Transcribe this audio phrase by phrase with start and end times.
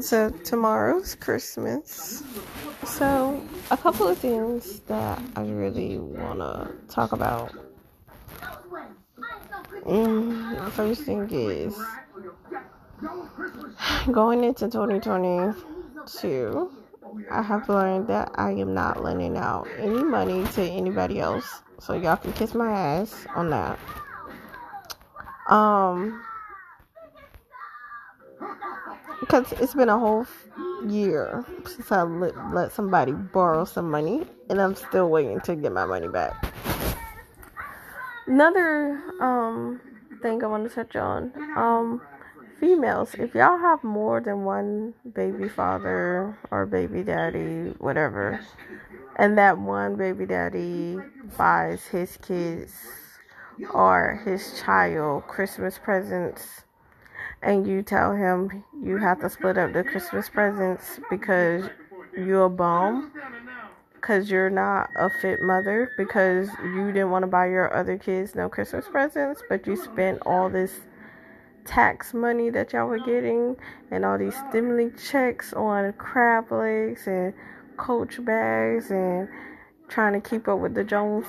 [0.00, 2.22] So tomorrow's Christmas.
[2.84, 3.40] So
[3.70, 7.52] a couple of things that I really wanna talk about.
[9.84, 11.78] Mm, first thing is
[14.12, 16.70] going into 2022.
[17.30, 21.62] I have learned that I am not lending out any money to anybody else.
[21.80, 23.78] So y'all can kiss my ass on that.
[25.48, 26.22] Um
[29.20, 30.26] because it's been a whole
[30.86, 35.72] year since I let, let somebody borrow some money, and I'm still waiting to get
[35.72, 36.54] my money back.
[38.26, 39.80] Another um
[40.20, 42.00] thing I want to touch on, um,
[42.60, 43.14] females.
[43.14, 48.40] If y'all have more than one baby father or baby daddy, whatever,
[49.16, 50.98] and that one baby daddy
[51.36, 52.72] buys his kids
[53.72, 56.64] or his child Christmas presents
[57.42, 61.64] and you tell him you have to split up the Christmas presents because
[62.16, 63.12] you're a bum,
[63.94, 68.34] because you're not a fit mother, because you didn't want to buy your other kids
[68.34, 70.72] no Christmas presents, but you spent all this
[71.64, 73.54] tax money that y'all were getting
[73.90, 77.34] and all these stimuli checks on crab legs and
[77.76, 79.28] coach bags and
[79.88, 81.26] trying to keep up with the Jones.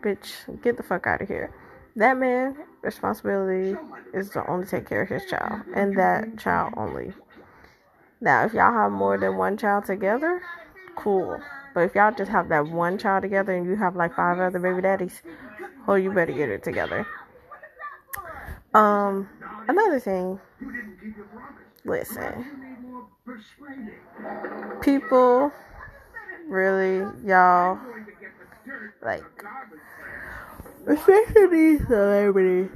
[0.00, 1.52] Bitch, get the fuck out of here.
[1.96, 3.74] That man responsibility
[4.12, 7.14] is to only take care of his child and that child only.
[8.20, 10.42] Now, if y'all have more than one child together,
[10.94, 11.40] cool.
[11.74, 14.58] But if y'all just have that one child together and you have like five other
[14.58, 15.22] baby daddies,
[15.88, 17.06] oh, you better get it together.
[18.74, 19.28] Um,
[19.68, 20.38] another thing.
[21.84, 22.44] Listen,
[24.82, 25.52] people
[26.48, 27.78] really, y'all,
[29.02, 29.22] like
[30.86, 32.70] especially celebrities.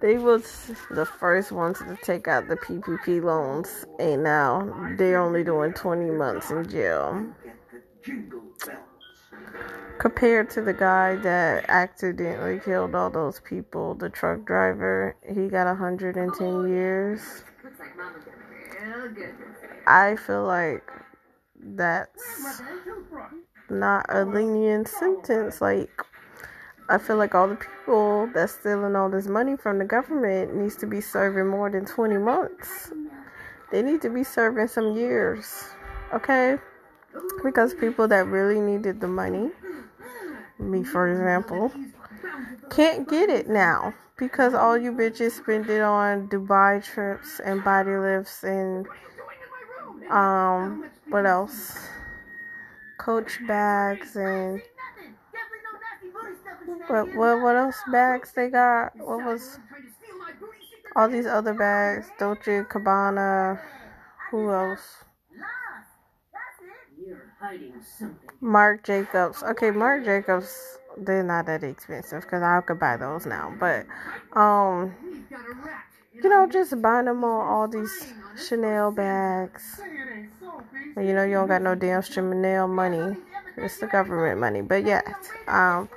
[0.00, 5.44] They was the first ones to take out the PPP loans, and now they're only
[5.44, 7.26] doing 20 months in jail.
[9.98, 15.66] Compared to the guy that accidentally killed all those people, the truck driver, he got
[15.66, 17.44] 110 years.
[19.86, 20.90] I feel like
[21.62, 22.62] that's
[23.68, 25.60] not a lenient sentence.
[25.60, 25.90] Like,
[26.90, 30.74] I feel like all the people that's stealing all this money from the government needs
[30.76, 32.90] to be serving more than 20 months.
[33.70, 35.66] They need to be serving some years,
[36.12, 36.58] okay?
[37.44, 39.50] Because people that really needed the money,
[40.58, 41.72] me for example,
[42.70, 47.96] can't get it now because all you bitches spend it on Dubai trips and body
[47.96, 48.88] lifts and
[50.10, 51.78] um what else?
[52.98, 54.60] Coach bags and
[56.88, 58.96] what what what else bags they got?
[58.96, 59.58] What was
[60.96, 62.10] all these other bags?
[62.18, 63.60] Dolce Gabbana.
[64.30, 65.04] Who else?
[68.40, 69.42] Marc Jacobs.
[69.42, 70.78] Okay, Marc Jacobs.
[70.96, 73.54] They're not that expensive because I could buy those now.
[73.58, 73.86] But
[74.32, 74.94] um,
[76.12, 78.12] you know, just buying them all, all these
[78.48, 79.80] Chanel bags.
[80.96, 83.16] You know, you don't got no damn Chanel money.
[83.56, 84.62] It's the government money.
[84.62, 85.04] But yes,
[85.46, 85.88] um,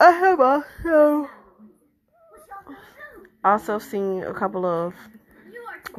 [0.00, 1.30] I have also
[3.44, 4.94] also seen a couple of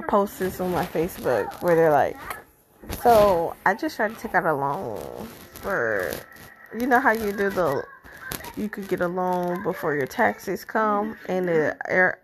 [0.07, 2.17] posts on my Facebook where they're like,
[3.01, 6.11] so I just tried to take out a loan for,
[6.77, 7.83] you know how you do the,
[8.56, 11.77] you could get a loan before your taxes come, and the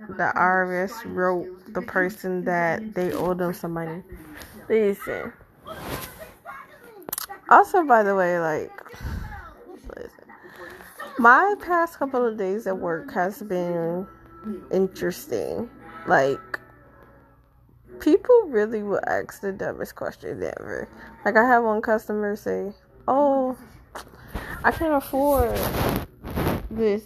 [0.09, 4.03] the IRS wrote the person that they owe them some money.
[4.67, 5.31] Listen.
[7.49, 8.71] Also, by the way, like
[11.17, 14.07] my past couple of days at work has been
[14.71, 15.69] interesting.
[16.07, 16.59] Like
[17.99, 20.87] people really will ask the dumbest question ever.
[21.23, 22.73] Like I have one customer say,
[23.07, 23.57] "Oh,
[24.63, 25.57] I can't afford
[26.69, 27.03] this.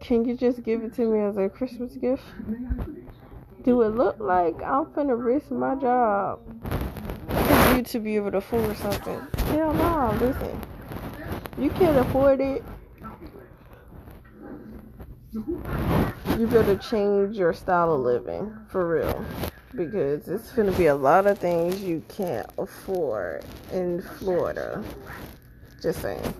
[0.00, 2.24] Can you just give it to me as a Christmas gift?"
[3.64, 6.40] Do it look like I'm gonna risk my job
[7.28, 9.20] for you to be able to afford something?
[9.46, 10.60] Hell no, listen.
[11.56, 12.62] You can't afford it
[15.34, 19.24] you better change your style of living for real
[19.74, 24.82] because it's going to be a lot of things you can't afford in Florida.
[25.82, 26.34] Just saying.